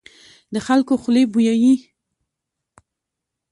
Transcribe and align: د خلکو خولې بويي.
د 0.53 0.55
خلکو 0.67 0.93
خولې 1.01 1.23
بويي. 1.31 1.73